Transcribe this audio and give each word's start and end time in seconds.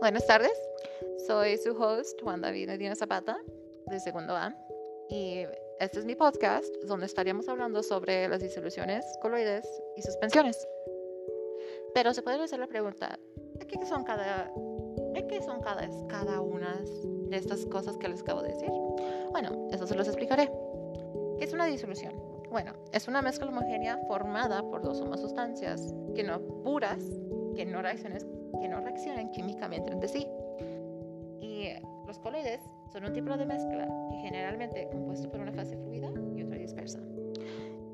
buenas 0.00 0.26
tardes. 0.26 0.58
Soy 1.26 1.58
su 1.58 1.72
host, 1.72 2.20
Juan 2.22 2.40
David 2.40 2.68
Medina 2.68 2.94
Zapata, 2.94 3.36
de 3.86 4.00
segundo 4.00 4.34
A. 4.34 4.56
Y 5.10 5.44
este 5.78 5.98
es 5.98 6.06
mi 6.06 6.14
podcast 6.14 6.74
donde 6.84 7.04
estaríamos 7.04 7.48
hablando 7.48 7.82
sobre 7.82 8.26
las 8.26 8.40
disoluciones, 8.40 9.04
coloides 9.20 9.66
y 9.96 10.02
suspensiones. 10.02 10.66
Pero 11.94 12.14
se 12.14 12.22
puede 12.22 12.42
hacer 12.42 12.58
la 12.58 12.66
pregunta, 12.66 13.18
¿de 13.54 13.66
qué 13.66 13.84
son 13.84 14.04
cada, 14.04 14.50
qué 15.28 15.42
son 15.42 15.60
cada, 15.60 15.88
cada 16.08 16.40
una 16.40 16.80
de 17.28 17.36
estas 17.36 17.66
cosas 17.66 17.98
que 17.98 18.08
les 18.08 18.22
acabo 18.22 18.42
de 18.42 18.48
decir? 18.54 18.70
Bueno, 19.30 19.68
eso 19.70 19.86
se 19.86 19.94
los 19.94 20.06
explicaré. 20.06 20.50
¿Qué 21.38 21.44
es 21.44 21.52
una 21.52 21.66
disolución? 21.66 22.14
Bueno, 22.50 22.72
es 22.92 23.06
una 23.06 23.20
mezcla 23.20 23.48
homogénea 23.48 23.98
formada 24.08 24.62
por 24.62 24.82
dos 24.82 25.00
o 25.02 25.06
más 25.06 25.20
sustancias 25.20 25.94
que 26.14 26.24
no 26.24 26.40
puras, 26.62 26.98
que 27.54 27.66
no 27.66 27.82
reaccionan, 27.82 28.20
que 28.60 28.68
no 28.68 28.80
reaccionan 28.80 29.30
químicamente 29.30 29.92
entre 29.92 30.08
sí. 30.08 30.26
Y 31.40 31.68
los 32.06 32.18
coloides 32.18 32.60
son 32.92 33.04
un 33.04 33.12
tipo 33.12 33.36
de 33.36 33.46
mezcla 33.46 33.86
que 34.10 34.16
generalmente 34.18 34.88
compuesto 34.90 35.30
por 35.30 35.40
una 35.40 35.52
fase 35.52 35.76
fluida 35.76 36.10
y 36.36 36.42
otra 36.42 36.58
dispersa. 36.58 37.00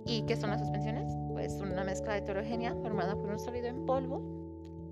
¿Y 0.07 0.23
qué 0.23 0.37
son 0.37 0.51
las 0.51 0.61
suspensiones? 0.61 1.11
Pues 1.33 1.61
una 1.61 1.85
mezcla 1.85 2.17
heterogénea 2.17 2.75
formada 2.77 3.17
por 3.17 3.31
un 3.31 3.39
sólido 3.39 3.67
en 3.67 3.85
polvo 3.87 4.23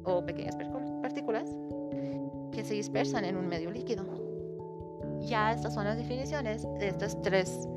o 0.05 0.25
pequeñas 0.27 0.57
partículas 1.03 1.51
que 2.53 2.65
se 2.65 2.75
dispersan 2.75 3.25
en 3.25 3.37
un 3.37 3.47
medio 3.47 3.71
líquido. 3.71 4.05
Ya 5.21 5.53
estas 5.53 5.75
son 5.75 5.85
las 5.85 5.97
definiciones 5.97 6.67
de 6.79 6.89
estas 6.89 7.21
tres 7.23 7.69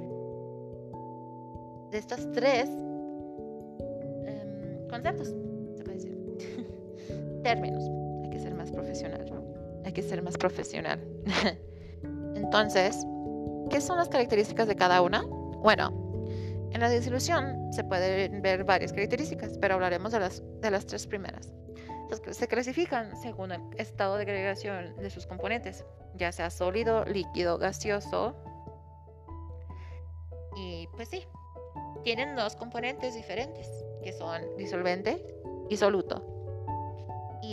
de 1.91 1.97
estas 1.97 2.31
tres 2.33 2.69
um, 3.79 4.87
conceptos. 4.89 5.33
Hay 8.23 8.29
que 8.29 8.39
ser 8.39 8.53
más 8.53 8.71
profesional. 8.71 9.25
Hay 9.85 9.93
que 9.93 10.01
ser 10.01 10.21
más 10.21 10.37
profesional. 10.37 10.99
Entonces, 12.35 13.05
¿qué 13.69 13.79
son 13.79 13.97
las 13.97 14.09
características 14.09 14.67
de 14.67 14.75
cada 14.75 15.01
una? 15.01 15.23
Bueno, 15.23 16.07
en 16.71 16.81
la 16.81 16.89
disolución 16.89 17.71
se 17.71 17.83
pueden 17.83 18.41
ver 18.41 18.63
varias 18.63 18.91
características, 18.91 19.57
pero 19.59 19.75
hablaremos 19.75 20.11
de 20.11 20.19
las, 20.19 20.43
de 20.61 20.71
las 20.71 20.85
tres 20.85 21.07
primeras. 21.07 21.53
se 22.31 22.47
clasifican 22.47 23.15
según 23.21 23.53
el 23.53 23.61
estado 23.77 24.17
de 24.17 24.23
agregación 24.23 24.95
de 24.97 25.09
sus 25.09 25.25
componentes, 25.25 25.85
ya 26.15 26.31
sea 26.31 26.49
sólido, 26.49 27.05
líquido, 27.05 27.57
gaseoso. 27.57 28.35
Y 30.57 30.87
pues 30.95 31.07
sí, 31.09 31.25
tienen 32.03 32.35
dos 32.35 32.55
componentes 32.55 33.15
diferentes, 33.15 33.69
que 34.03 34.11
son 34.11 34.41
disolvente 34.57 35.25
y 35.69 35.77
soluto. 35.77 36.26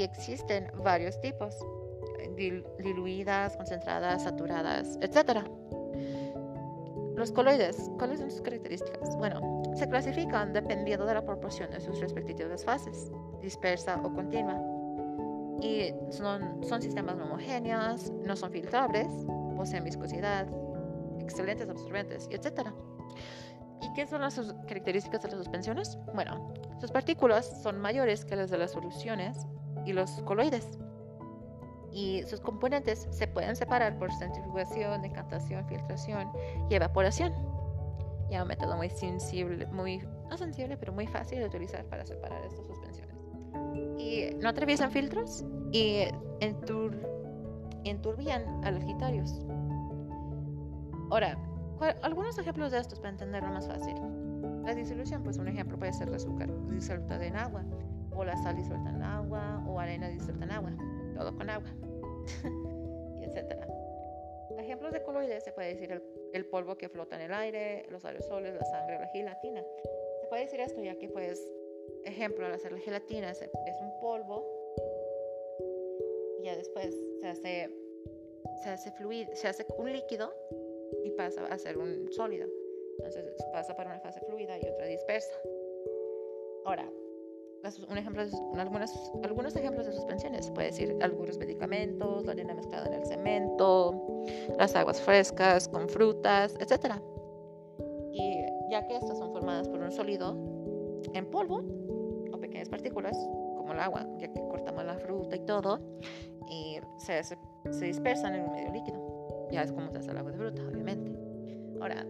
Existen 0.03 0.71
varios 0.83 1.21
tipos, 1.21 1.57
diluidas, 2.79 3.57
concentradas, 3.57 4.25
saturadas, 4.25 4.99
etc. 5.01 5.47
Los 7.17 7.31
coloides, 7.31 7.91
¿cuáles 7.97 8.19
son 8.19 8.31
sus 8.31 8.41
características? 8.41 9.17
Bueno, 9.17 9.63
se 9.77 9.89
clasifican 9.89 10.53
dependiendo 10.53 11.07
de 11.07 11.15
la 11.15 11.25
proporción 11.25 11.71
de 11.71 11.81
sus 11.81 12.01
respectivas 12.01 12.65
fases, 12.65 13.11
dispersa 13.41 14.01
o 14.03 14.13
continua. 14.13 14.61
Y 15.61 15.95
son, 16.11 16.63
son 16.65 16.83
sistemas 16.83 17.17
no 17.17 17.25
homogéneos, 17.25 18.11
no 18.11 18.35
son 18.35 18.51
filtrables, 18.51 19.07
poseen 19.57 19.85
viscosidad, 19.85 20.49
excelentes 21.21 21.69
absorbentes, 21.69 22.29
etc. 22.31 22.69
¿Y 23.81 23.93
qué 23.95 24.07
son 24.07 24.23
las 24.23 24.41
características 24.67 25.23
de 25.23 25.29
las 25.29 25.39
suspensiones? 25.39 25.97
Bueno, 26.15 26.53
sus 26.81 26.91
partículas 26.91 27.63
son 27.63 27.79
mayores 27.81 28.25
que 28.25 28.35
las 28.35 28.51
de 28.51 28.59
las 28.59 28.73
soluciones 28.73 29.47
y 29.85 29.93
los 29.93 30.11
coloides. 30.23 30.79
Y 31.93 32.23
sus 32.25 32.41
componentes 32.41 33.07
se 33.11 33.29
pueden 33.29 33.55
separar 33.55 33.97
por 33.99 34.13
centrifugación, 34.13 35.03
decantación, 35.03 35.67
filtración 35.69 36.29
y 36.69 36.75
evaporación. 36.75 37.33
Y 38.31 38.37
un 38.37 38.49
método 38.49 38.77
muy 38.77 38.91
sensible, 38.91 39.67
muy, 39.67 39.99
no 40.29 40.37
sensible, 40.37 40.77
pero 40.77 40.93
muy 40.93 41.07
fácil 41.07 41.39
de 41.39 41.47
utilizar 41.47 41.85
para 41.85 42.05
separar 42.05 42.45
estas 42.45 42.67
suspensiones. 42.67 43.15
Y 43.99 44.35
no 44.41 44.49
atraviesan 44.49 44.91
filtros 44.91 45.45
y 45.71 46.07
entur, 46.41 46.99
enturbian 47.85 48.65
a 48.65 48.73
los 48.73 48.83
gitarios. 48.83 49.45
Ahora, 51.11 51.39
algunos 52.03 52.39
ejemplos 52.39 52.73
de 52.73 52.79
estos 52.79 52.99
para 52.99 53.11
entenderlo 53.11 53.51
más 53.51 53.69
fácil. 53.69 53.95
La 54.65 54.75
disolución, 54.75 55.23
pues 55.23 55.39
un 55.39 55.47
ejemplo 55.49 55.79
puede 55.79 55.93
ser 55.93 56.09
el 56.09 56.15
azúcar 56.15 56.51
disuelta 56.71 57.23
en 57.25 57.37
agua, 57.37 57.63
o 58.17 58.25
la 58.25 58.37
sal 58.37 58.57
disuelta 58.57 58.91
en 58.91 59.03
agua, 59.03 59.65
o 59.69 59.79
arena 59.79 60.09
disuelta 60.09 60.45
en 60.45 60.51
agua, 60.51 60.73
todo 61.17 61.37
con 61.37 61.51
agua, 61.51 61.69
y 63.21 63.25
etcétera. 63.25 63.67
Ejemplos 64.59 64.93
de 64.93 65.03
coloides 65.03 65.45
se 65.45 65.53
puede 65.53 65.75
decir 65.75 65.93
el, 65.93 66.03
el, 66.33 66.47
polvo 66.47 66.77
que 66.77 66.89
flota 66.89 67.17
en 67.17 67.23
el 67.23 67.35
aire, 67.35 67.87
los 67.91 68.05
aerosoles, 68.05 68.55
la 68.55 68.65
sangre, 68.65 68.99
la 68.99 69.07
gelatina. 69.09 69.63
Se 70.21 70.27
puede 70.29 70.43
decir 70.43 70.61
esto 70.61 70.83
ya 70.83 70.97
que, 70.97 71.09
pues, 71.09 71.41
ejemplo, 72.05 72.47
al 72.47 72.53
hacer 72.53 72.73
la 72.73 72.79
gelatina 72.79 73.31
es, 73.31 73.43
es 73.43 73.81
un 73.81 74.01
polvo, 74.01 74.45
y 76.41 76.45
ya 76.45 76.57
después 76.57 76.95
se 77.21 77.27
hace, 77.27 77.71
se 78.63 78.71
hace 78.71 78.91
fluido, 78.93 79.35
se 79.35 79.49
hace 79.49 79.67
un 79.77 79.93
líquido 79.93 80.33
y 81.03 81.11
pasa 81.11 81.47
a 81.47 81.59
ser 81.59 81.79
un 81.79 82.11
sólido. 82.13 82.49
Entonces 82.99 83.25
pasa 83.53 83.75
para 83.75 83.91
una 83.91 84.01
fase 84.01 84.21
fluida 84.21 84.57
y 84.59 84.69
otra 84.69 84.87
dispersa. 84.87 85.35
Ahora, 86.65 86.91
un 87.89 87.97
ejemplo, 87.97 88.23
algunos, 88.59 89.13
algunos 89.23 89.57
ejemplos 89.57 89.87
de 89.87 89.93
suspensiones, 89.93 90.51
puede 90.51 90.69
decir 90.69 90.97
algunos 91.01 91.39
medicamentos, 91.39 92.25
la 92.27 92.33
arena 92.33 92.55
mezclada 92.55 92.87
en 92.87 92.95
el 92.95 93.07
cemento, 93.07 94.23
las 94.59 94.77
aguas 94.77 95.01
frescas 95.01 95.69
con 95.69 95.89
frutas, 95.89 96.55
etc. 96.61 96.97
Y 98.13 98.45
ya 98.71 98.87
que 98.87 98.97
estas 98.97 99.19
son 99.19 99.33
formadas 99.33 99.69
por 99.69 99.81
un 99.81 99.91
sólido 99.93 100.37
en 101.15 101.27
polvo 101.31 101.65
o 102.33 102.39
pequeñas 102.39 102.69
partículas, 102.69 103.17
como 103.57 103.73
el 103.73 103.81
agua, 103.81 104.07
ya 104.19 104.31
que 104.31 104.41
cortamos 104.49 104.85
la 104.85 104.99
fruta 104.99 105.35
y 105.37 105.41
todo, 105.41 105.81
y 106.51 106.79
se, 106.99 107.25
se, 107.25 107.39
se 107.71 107.85
dispersan 107.87 108.35
en 108.35 108.45
un 108.45 108.53
medio 108.53 108.73
líquido. 108.73 109.49
Ya 109.51 109.63
es 109.63 109.73
como 109.73 109.91
se 109.91 109.99
hace 109.99 110.11
el 110.11 110.19
agua 110.19 110.33
de 110.33 110.37
fruta, 110.37 110.63
obviamente. 110.71 111.17
Ahora, 111.81 112.07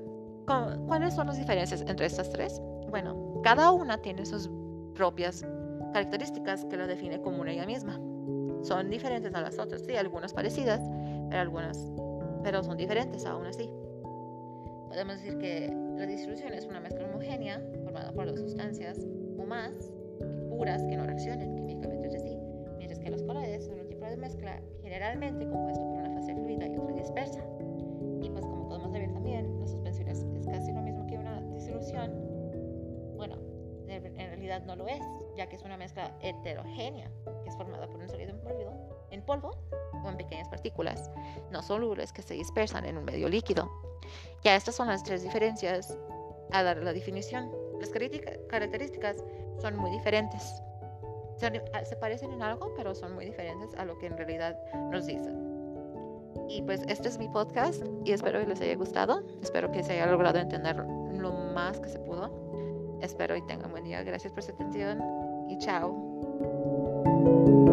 ¿cuáles 0.86 1.14
son 1.14 1.28
las 1.28 1.38
diferencias 1.38 1.80
entre 1.82 2.06
estas 2.06 2.28
tres? 2.30 2.60
Bueno, 2.88 3.40
cada 3.42 3.72
una 3.72 3.98
tiene 3.98 4.24
sus 4.26 4.48
propias 4.94 5.44
características 5.92 6.64
que 6.64 6.76
la 6.76 6.86
define 6.86 7.20
como 7.20 7.40
una 7.40 7.52
ella 7.52 7.66
misma. 7.66 8.00
Son 8.62 8.88
diferentes 8.88 9.34
a 9.34 9.40
las 9.40 9.58
otras, 9.58 9.82
sí, 9.82 9.94
algunas 9.96 10.32
parecidas, 10.32 10.80
pero 11.28 11.40
algunas, 11.40 11.78
pero 12.42 12.62
son 12.62 12.76
diferentes 12.76 13.26
aún 13.26 13.46
así. 13.46 13.70
Podemos 14.88 15.16
decir 15.16 15.38
que 15.38 15.76
la 15.96 16.06
disolución 16.06 16.54
es 16.54 16.64
una 16.66 16.80
mezcla 16.80 17.06
homogénea 17.06 17.60
formada 17.82 18.12
por 18.12 18.26
dos 18.26 18.38
sustancias 18.38 18.98
o 19.38 19.44
más 19.44 19.92
puras 20.48 20.82
que 20.84 20.96
no 20.96 21.04
reaccionen 21.04 21.54
químicamente 21.54 22.06
entre 22.06 22.20
sí, 22.20 22.38
mientras 22.78 23.00
que 23.00 23.10
los 23.10 23.22
coloides 23.22 23.66
son 23.66 23.80
un 23.80 23.88
tipo 23.88 24.06
de 24.06 24.16
mezcla 24.16 24.62
generalmente 24.80 25.46
compuesto 25.48 25.84
por 25.84 25.98
una 25.98 26.10
fase 26.14 26.34
fluida 26.34 26.66
y 26.66 26.76
otra 26.76 26.94
dispersa. 26.94 27.43
No 34.60 34.76
lo 34.76 34.88
es, 34.88 35.02
ya 35.36 35.48
que 35.48 35.56
es 35.56 35.62
una 35.62 35.76
mezcla 35.76 36.16
heterogénea, 36.20 37.10
que 37.42 37.50
es 37.50 37.56
formada 37.56 37.86
por 37.86 38.00
un 38.00 38.08
sólido 38.08 38.30
en 39.10 39.22
polvo, 39.22 39.56
o 40.04 40.08
en 40.08 40.16
pequeñas 40.16 40.48
partículas 40.48 41.10
no 41.50 41.62
solubles 41.62 42.12
que 42.12 42.22
se 42.22 42.34
dispersan 42.34 42.84
en 42.84 42.98
un 42.98 43.04
medio 43.04 43.28
líquido. 43.28 43.70
Ya 44.42 44.56
estas 44.56 44.74
son 44.74 44.88
las 44.88 45.02
tres 45.02 45.22
diferencias 45.22 45.96
a 46.52 46.62
dar 46.62 46.78
la 46.78 46.92
definición. 46.92 47.50
Las 47.80 47.90
características 48.48 49.16
son 49.60 49.76
muy 49.76 49.90
diferentes. 49.90 50.62
Se 51.38 51.96
parecen 51.96 52.32
en 52.32 52.42
algo, 52.42 52.74
pero 52.76 52.94
son 52.94 53.14
muy 53.14 53.24
diferentes 53.24 53.74
a 53.76 53.84
lo 53.84 53.98
que 53.98 54.06
en 54.06 54.16
realidad 54.16 54.58
nos 54.90 55.06
dicen. 55.06 55.53
Y 56.48 56.62
pues 56.62 56.82
este 56.88 57.08
es 57.08 57.18
mi 57.18 57.28
podcast 57.28 57.82
y 58.04 58.12
espero 58.12 58.40
que 58.40 58.46
les 58.46 58.60
haya 58.60 58.76
gustado. 58.76 59.22
Espero 59.42 59.70
que 59.72 59.82
se 59.82 59.92
haya 59.92 60.06
logrado 60.06 60.38
entender 60.38 60.76
lo 60.76 61.32
más 61.54 61.80
que 61.80 61.88
se 61.88 61.98
pudo. 61.98 62.98
Espero 63.00 63.36
y 63.36 63.46
tengan 63.46 63.70
buen 63.70 63.84
día. 63.84 64.02
Gracias 64.02 64.32
por 64.32 64.42
su 64.42 64.52
atención 64.52 65.00
y 65.48 65.58
chao. 65.58 67.63